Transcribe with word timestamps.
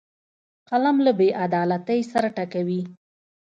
قلم 0.69 0.97
له 1.05 1.11
بیعدالتۍ 1.19 1.99
سر 2.11 2.25
ټکوي 2.35 2.81